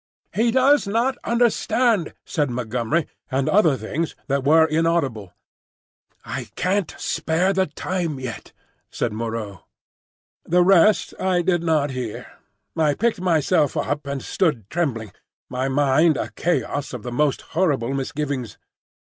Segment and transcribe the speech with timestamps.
[0.33, 3.05] "He does not understand," said Montgomery.
[3.29, 5.31] and other things that were inaudible.
[6.25, 8.51] "I can't spare the time yet,"
[8.89, 9.65] said Moreau.
[10.43, 12.25] The rest I did not hear.
[12.75, 15.11] I picked myself up and stood trembling,
[15.51, 18.57] my mind a chaos of the most horrible misgivings.